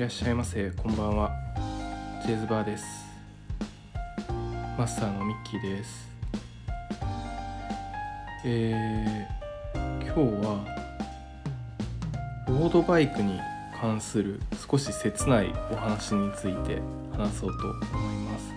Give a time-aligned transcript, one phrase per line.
[0.00, 0.70] らっしゃいませ。
[0.70, 1.30] こんばんは。
[2.24, 2.86] ジェズバーです。
[4.78, 6.08] マスターのミッキーです。
[8.46, 10.64] えー、今日は
[12.48, 13.38] ロードバイクに
[13.78, 14.40] 関する
[14.70, 16.80] 少し切ないお話について
[17.12, 18.54] 話そうと思います。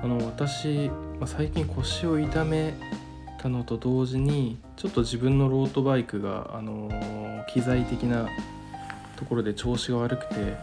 [0.00, 2.72] あの私、まあ、最近腰を痛め
[3.40, 6.88] たのと同時にちょっと自分のロードバイクが、あの
[7.52, 8.28] 機材的な
[9.16, 10.56] ところで調子が悪くて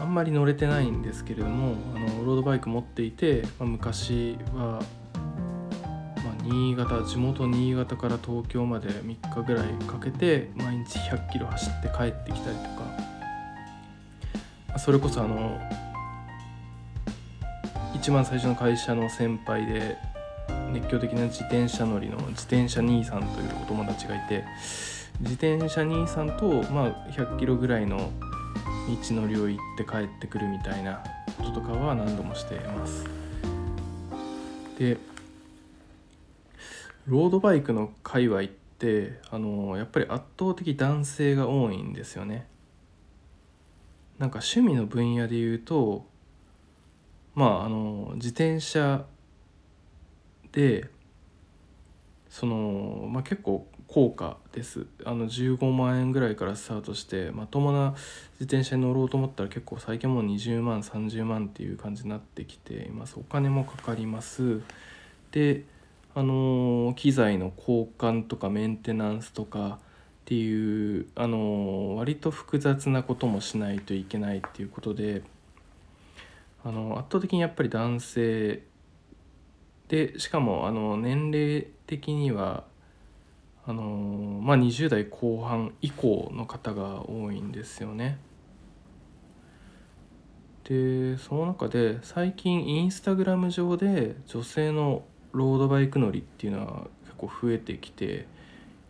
[0.00, 4.82] あんまり乗れてないんですけれどもあのロードバイク持っていて、まあ、昔は、まあ、
[6.42, 12.70] 新潟地元新潟から東京まで3日ぐらいかけて毎日100キロ走って帰ってきたりとか、
[14.78, 15.60] それこそあの
[17.94, 19.98] 一番最初の会社の先輩で
[20.72, 24.44] 熱狂的な自転車乗りの自転車兄さんというお友達がいて
[25.20, 28.10] 自転車兄さんと、まあ、100キロぐらいの
[29.08, 31.02] 道のりを行って帰ってくるみたいな
[31.38, 33.04] こととかは何度もしてます。
[34.78, 34.96] で
[37.06, 42.46] ロードバイクの界隈ってあのやっぱり圧倒的男性が多いんですよね。
[44.18, 46.06] なんか趣味の分野で言うと
[47.34, 49.04] まああの自転車
[50.52, 50.88] で
[52.30, 54.86] その、まあ、結構高価です。
[55.04, 57.90] あの15万円ぐらいからスタートしてまともな
[58.38, 63.16] 自転車に乗ろうと思ったら結構最近もう20万30万っていう感じになってきています。
[63.18, 64.60] お金もかかります。
[65.32, 65.64] で
[66.14, 75.22] あの機材の交換とかメンテナンスとかっていうあの割と複雑なこともしないといけないっていうことで
[76.64, 78.62] あの圧倒的にやっぱり男性
[79.90, 82.62] でしかもあの年齢的には
[83.66, 83.82] あの
[84.42, 88.18] まあ、20代後半以降の方が多いんですよね。
[90.64, 98.26] でその中で最近インスタグラム上で女性のロードバイク乗りっていうのは結構増えてきて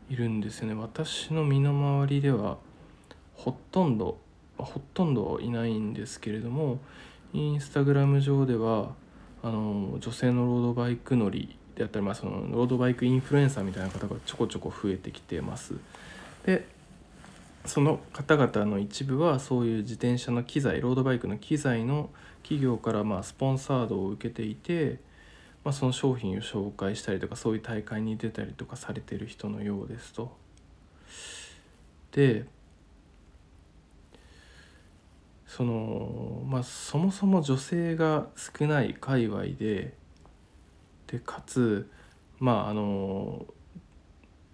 [0.09, 0.75] いるんですよね。
[0.75, 2.59] 私の身の回りでは
[3.35, 4.19] ほとんど
[4.57, 6.79] ほとんどいないんですけれども
[7.33, 8.95] インスタグラム上では
[9.43, 15.75] あの女性のロードバイク乗りであったり、まあ、そのロードバイクインフルエンサーみたいな方がちょこちょこ増えてきてます。
[16.45, 16.67] で
[17.67, 22.09] その方々の一部はそういう自転車の機材ロードバイクの機材の
[22.43, 24.99] 企業からまあスポンサードを受けていて、
[25.63, 30.35] まあ、その商品を紹介したりとかそういう大会に出たりとかされてる人のようですと。
[32.13, 32.47] で
[35.51, 39.95] そのまあそもそも女性が少ない界隈で
[41.09, 41.91] でかつ
[42.39, 43.45] まああの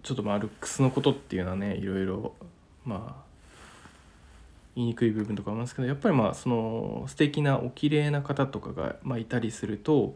[0.01, 2.33] ちょっとまあルックスのことっていうのはねいろいろ
[2.83, 3.23] まあ
[4.75, 10.15] 言いにくい部分とかありますけどやっぱりまあその素敵なお綺麗な方とかが、ま、いたりすると、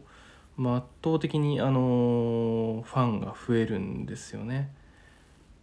[0.56, 4.72] まあ、圧倒的にあのファンが増えるんですよね。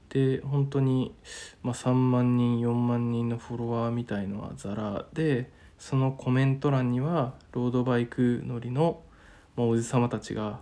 [0.09, 1.13] で本当に、
[1.61, 9.01] まあ、3万人4万人のフォロワーみたいのはザラでそのコメント欄にはロードバイク乗りの、
[9.55, 10.59] まあ、おじさまたちが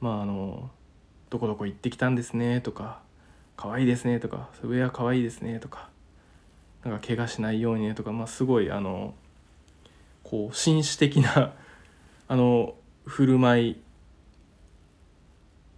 [0.00, 0.70] まああの
[1.30, 3.00] 「どこどこ行ってきたんですね」とか
[3.56, 5.88] 「可愛いですね」とか「ウェア可愛いですね」とか
[6.84, 9.14] 「なんか怪我しないようにね」とか、まあ、すごいあの
[10.24, 11.54] こう紳士的な
[12.26, 12.74] あの
[13.06, 13.80] 振る舞い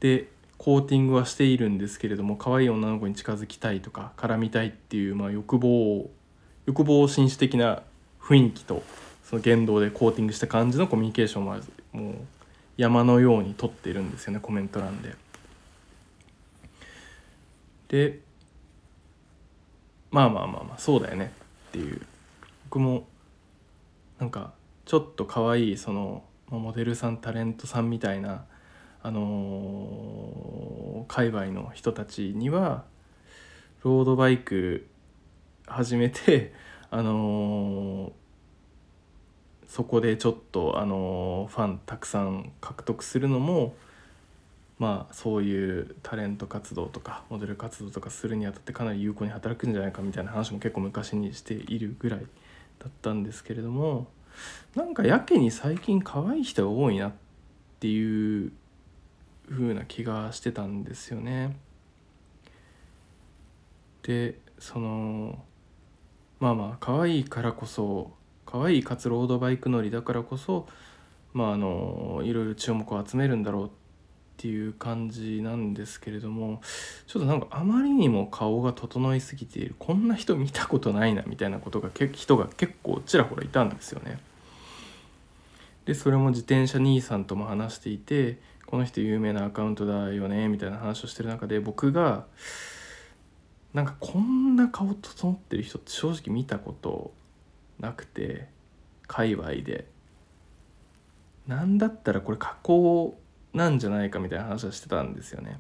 [0.01, 0.29] で
[0.61, 6.11] コーティングはしているんですけれども可愛い女の子に近づきたいとか絡みたいっていう、まあ、欲望を
[6.67, 7.83] 欲望紳士的な
[8.21, 8.83] 雰囲気と
[9.25, 11.61] その言動でコーティングした感じのコミュニケーションは
[11.93, 12.15] もう
[12.77, 15.15] 山のように撮ってるんですよねコメント欄で。
[17.89, 18.21] で
[20.11, 21.33] まあまあまあまあそうだよね
[21.69, 22.03] っていう
[22.65, 23.09] 僕も
[24.19, 24.53] なんか
[24.85, 28.45] ちょっと可愛いそのモデルさんタレントさんみたいな
[29.03, 32.85] あのー、界隈の人たちには
[33.83, 34.87] ロードバイク
[35.67, 36.53] 始めて
[36.91, 38.13] あのー、
[39.67, 43.75] そこでちょっとあのファンたくさん獲得するのも
[44.79, 52.21] まあそういうタレント活動とかモデル活動とかするにあたってかなり有効に働くんじゃないかみたいな話も結構昔にしているぐらい
[52.79, 54.09] だったんですけれども
[54.75, 57.13] なんかやけに最近可愛い人が多いなっ
[57.79, 58.53] ていう
[59.51, 61.57] 風な気がしてたんですよね。
[64.03, 65.45] でその
[66.39, 68.13] まあまあ可愛いからこそ
[68.47, 70.67] 可愛いかつロードバイク乗りだからこそ
[71.33, 73.71] まああのいろいろ注目を集めるんだろうっ
[74.39, 76.63] ていう感じなんですけれども
[77.07, 84.19] ちょっとなんかあまりにも顔が整いすぎているこんな人見たことないなみたいなことが人が結構ちらほらいたんですよね。
[85.85, 88.39] でそれも自転車兄さんとも話していて
[88.71, 92.27] この人有名なアカウントだよねみたいな話をしてる中で僕が
[93.75, 97.13] なんかこんな顔整ってる人って正直見たこと
[97.79, 98.49] なくて
[99.07, 99.89] 界隈で。
[101.47, 103.19] なんだったらこれ加工
[103.53, 105.59] なんじゃないかみたいな話はしてたんですよね。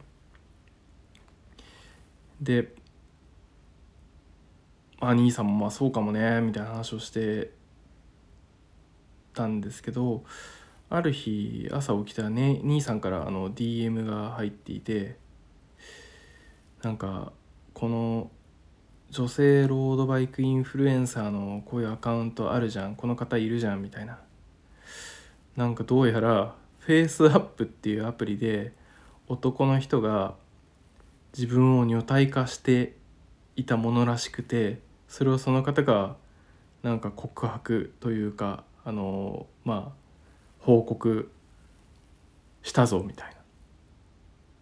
[2.40, 2.72] で
[5.00, 7.50] 兄さんもまあそうかもねみたいな話をして
[9.34, 10.24] たんですけど
[10.90, 15.16] ある日朝起きたらね兄さんからあの DM が入っていて
[16.82, 17.32] なんか
[17.74, 18.30] この
[19.10, 24.18] 女性ロードバイクインフルエンサーのこういうアカウントあるじゃんこの方いるじゃんみたいな。
[25.56, 28.72] なんかどうやらフェイスアップっていうアプリで
[29.28, 30.34] 男の人が
[31.36, 32.94] 自分を女体化して
[33.56, 36.16] いたものらしくてそれをその方が
[36.82, 39.99] なんか告白というかあのまあ
[40.60, 41.30] 報告
[42.62, 43.34] したぞみたいな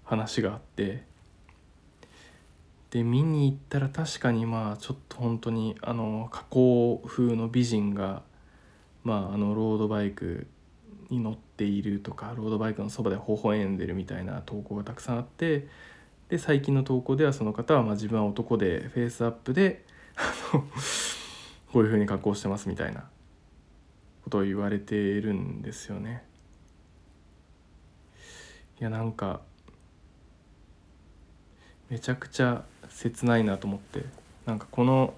[0.04, 1.02] 話があって
[2.90, 8.22] で見に行ったら確かにまあちょっと本当にあの加工風の美人が
[9.04, 10.46] まああのロードバイク
[11.10, 15.66] に乗っているとかロードバイクのそばで微笑んでるみたいな投稿がたくさんあって
[16.28, 19.84] で最近の投稿ではその方はまあ自分は男でフェイスアップで
[21.72, 23.04] こういう風に加工してますみたいな
[24.28, 26.22] ことを言われているんですよね。
[28.78, 29.40] いやなんか
[31.88, 34.04] めちゃくちゃ切ないなと思って
[34.46, 35.14] なんかこの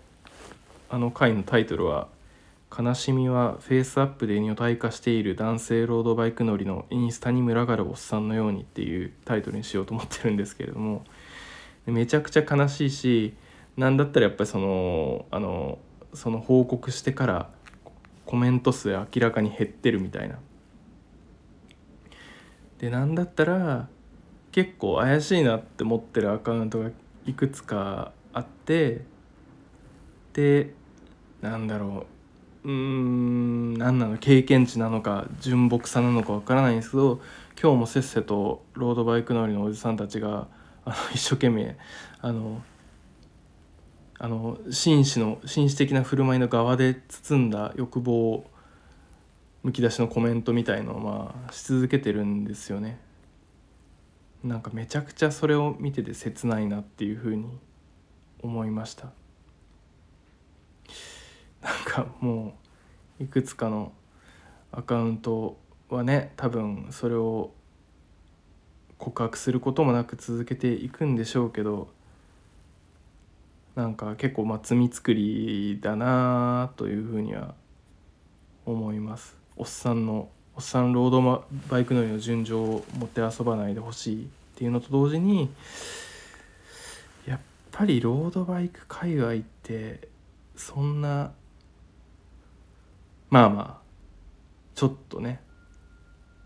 [0.88, 2.08] あの回のタイトルは
[2.76, 11.04] 「悲しみはフェイスアップで女体化している男性ロードバイク乗りのインスタに群がるおっさんのように」っていうタイトルにしようと思ってるんですけれども
[11.84, 13.34] めちゃくちゃ悲しいし
[13.76, 15.78] 何だったらやっぱりそのあの
[16.14, 17.50] その報告してから
[18.30, 20.38] コメント数明らかに減ってるみたいな。
[22.78, 23.88] で何だったら
[24.52, 26.90] 結構怪しいなって思ってるアカウントが
[27.26, 29.02] いくつかあって
[30.32, 30.72] で
[31.42, 32.06] なんだろ
[32.62, 37.20] ううーん何なの経験値なのか純朴さなのかわからないんですけど
[37.60, 40.46] 今日もせっせとロードバイク乗りのおじさんたちが
[40.84, 41.76] あの一生懸命
[42.20, 42.62] あの
[44.22, 48.44] あの紳士の紳士的な振る舞いの側で包んだ欲望
[49.62, 53.00] むき出しのコメントみたいのをまあし続けてるんですよね。
[54.44, 57.58] なんかめちゃくちゃそれを見てて切ないなっていうふうに
[58.42, 59.12] 思いました
[61.60, 62.54] なんかも
[63.20, 63.92] ういくつかの
[64.72, 65.58] アカウント
[65.90, 67.52] はね多分それを
[68.96, 71.88] 告白することもなく続けていくんでしょうけど
[73.74, 77.54] なんか結構まあ罪作りだなというふうには
[78.66, 79.36] 思います。
[79.56, 85.50] おっさんのおっさんロードバイク乗りの順序を持って遊ばないでほしいっていうのと同時に
[87.26, 87.40] やっ
[87.70, 90.08] ぱりロードバイク界隈って
[90.56, 91.32] そんな
[93.30, 93.80] まあまあ
[94.74, 95.40] ちょっとね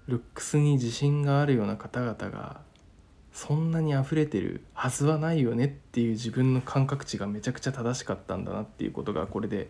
[0.06, 2.60] ルックスに自信があるような方々が
[3.34, 9.68] そんなに溢れてるはずはないよねっていう自分の感覚値がめちゃくちゃ正しかったんだなっていうことがこれで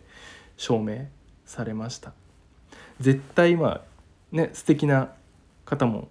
[0.55, 1.07] 証明
[1.45, 2.13] されました。
[2.99, 3.81] 絶対まあ
[4.31, 5.11] ね素敵な
[5.65, 6.09] 方も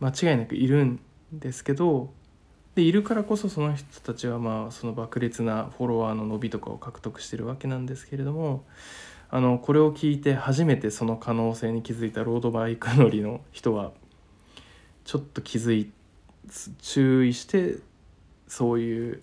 [0.00, 1.00] 間違いなくいるん
[1.32, 2.12] ですけど
[2.74, 8.64] でいるからこそその人たちはまあその爆裂なフォロワーの伸びとかを獲得してるわけなんですけれども
[9.30, 13.92] あのこれを聞いて初めてその可能性に気づいたロードバイク乗りの人は
[15.04, 15.90] ちょっと気づい
[16.80, 17.76] 注意して
[18.48, 19.22] そういう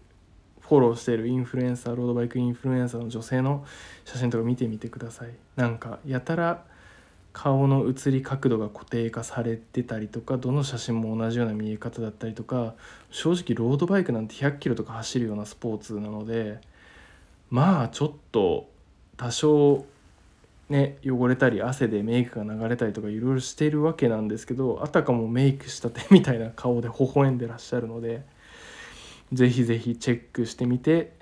[0.61, 3.65] フォローしているインフルエンサーロードバイクインフルエンサーの女性の
[4.05, 5.29] 写真とか見てみてください。
[5.55, 6.63] なんかやたら
[7.33, 12.73] 顔の写り角度が固定化されてたりとかどの写真も同じような見え方だったりとか
[13.11, 16.59] 正直ロードバイクなんて100キロとか走るようなスポーツなので
[17.49, 18.69] まあちょっと
[19.15, 19.85] 多少
[20.69, 28.23] ね汚れたり汗でメイクが流れたりとかいろいろしているわけなんですけどあたかもメイクしたてみたいな顔で微笑んでらっしゃるので
[29.33, 31.13] 是非是非チェックしてみて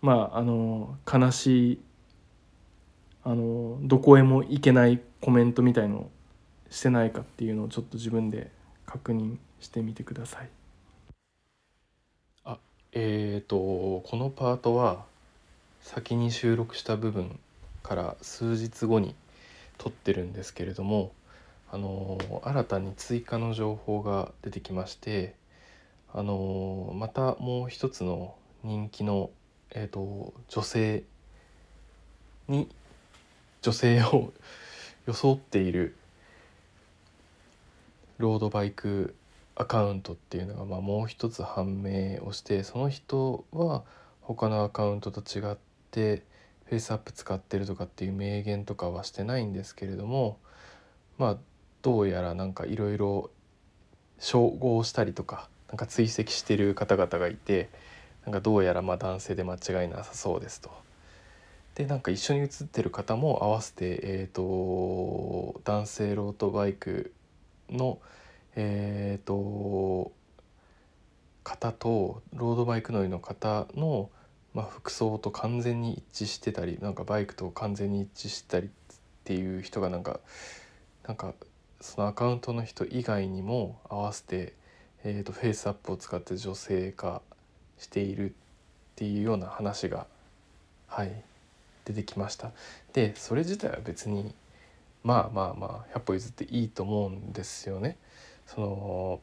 [0.00, 1.80] まああの悲しい
[3.22, 6.10] あのどこへも行けないコメントみたいの
[6.70, 8.50] してないかっていうのをちょっと自分で
[8.86, 10.48] 確認してみてください。
[12.44, 12.58] あ
[12.92, 13.56] えーと
[14.08, 15.04] このパートは
[15.82, 17.38] 先に収録した部分
[17.82, 19.14] から数日後に
[19.78, 21.12] 撮ってるんですけれども
[21.72, 25.34] あの新たに追加の情報が出てきまして
[26.12, 29.30] あのまたもう一つの人気の、
[29.70, 31.04] えーと、女性
[32.48, 32.68] に
[33.62, 34.32] 女性を
[35.06, 35.96] 装っている
[38.18, 39.14] ロードバイク
[39.54, 43.82] アカウントっていうのが、まあ、もう一つ判明をしてその人は
[44.20, 45.56] 他のアカウントと違っ
[45.90, 46.22] て
[46.70, 50.38] フェイスアップ使ってるとかっていう明言とかはしてないんですけれども
[51.18, 51.36] まあ
[51.82, 53.30] どうやらなんかいろいろ
[54.20, 57.70] 照合したりとかなんか追跡してる方々がいて
[58.24, 60.70] なんかどうやらま男性で間違いなさそうですと。
[61.74, 67.12] でなんか一緒に写ってる方も合わせて、えーと、男性ロードバイク
[67.68, 67.98] の、
[68.54, 70.12] えーと、
[71.42, 74.10] 方とロードバイク乗りの方の、
[74.54, 78.70] まあ、服装と完全に一致してたりなんかバイクと完全に一致してたりっ
[79.24, 80.20] ていう人がなんか
[81.06, 81.34] なんか
[81.80, 84.52] そのアカウントの人以外にも合わせて、
[85.04, 87.22] えーと、フェイスアップを使って女性化
[87.78, 88.32] しているっ
[88.96, 90.06] ていうような話が
[90.88, 91.12] はい
[91.84, 92.50] 出てきました
[92.92, 94.34] でそれ自体は別に
[95.02, 97.96] まあまあまあ100歩譲っていいと思うんですよね。
[98.46, 99.20] その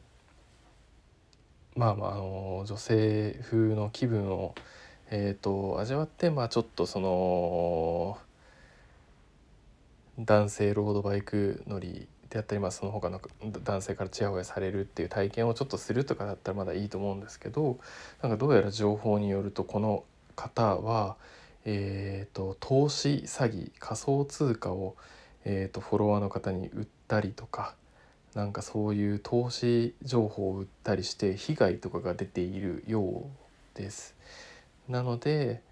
[1.76, 4.54] まあまああの女性風の気分を、
[5.10, 8.18] えーと、味わってまあちょっとその
[10.18, 13.20] 男性ロードバイク乗りであったり、まあ、その他の
[13.64, 17.78] 男性からちやほやされるっていう体験をちょっとするとかだったらまだいいと思うんですけど
[18.22, 20.04] なんかどうやら情報によるとこの
[20.36, 21.16] 方は、
[21.64, 24.94] えーと、投資詐欺仮想通貨を、
[25.44, 27.74] えーと、フォロワーの方に売ったりとか
[28.34, 33.24] なんかそういう投資情報を売ったりして被害とかが出ているよう
[33.74, 34.14] です。
[34.88, 35.62] なので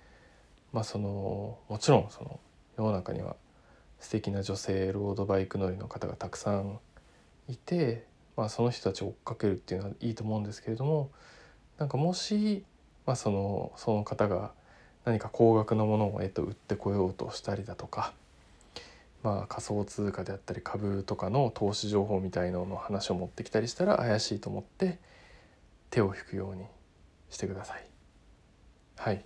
[0.72, 2.40] まあそのもちろんその
[2.76, 3.36] 世の中には
[4.00, 6.78] 素敵な女性ロードバイク乗りの方がたくさん
[7.48, 8.04] いて、
[8.36, 11.10] まあ、その人たちを追っかけるっていうのはいいと思うんですけれども
[11.78, 12.64] なんかもし、
[13.06, 14.52] まあ、そのその方が
[15.04, 18.12] 何か高額なものを、えっと、売ってこようとしたりだとか、
[19.22, 24.98] まあ、仮想通貨であったり株とかの投資情報みたいのの話を持ってきたりしたら怪しいと思って
[25.90, 26.64] 手を引くように
[27.30, 27.95] してください。
[28.96, 29.24] はい。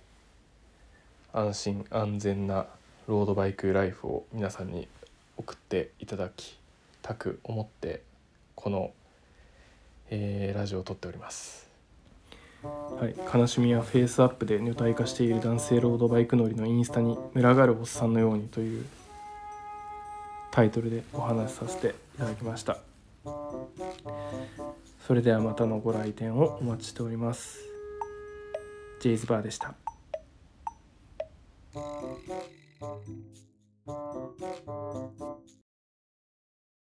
[1.33, 2.67] 安心安全な
[3.07, 4.87] ロードバイクライフを皆さんに
[5.37, 6.59] 送っていただき
[7.01, 8.03] たく思って
[8.55, 8.91] この、
[10.09, 11.69] えー、ラジオを撮っております。
[12.63, 18.85] はい、悲しみはフェイスアップで女体化している男性ロードバイク乗りのインスタに群がるおっさんのようにという
[20.51, 22.77] タイトルでお話しさせていただきました。
[25.07, 27.70] それではまたのご来店をお待ちしております。
[29.01, 29.73] ジェイズバーでした。